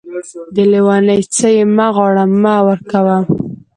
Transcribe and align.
د 0.55 0.57
لېوني 0.71 1.19
څه 1.35 1.47
يې 1.55 1.63
مه 1.75 1.87
غواړه 1.95 2.23
،مې 2.41 2.55
ورکوه. 2.67 3.17